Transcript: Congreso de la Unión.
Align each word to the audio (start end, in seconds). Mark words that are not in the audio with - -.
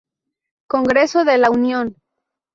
Congreso 0.67 1.25
de 1.25 1.37
la 1.37 1.51
Unión. 1.51 1.95